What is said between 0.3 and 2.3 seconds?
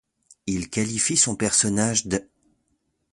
Il qualifie son personnage d'.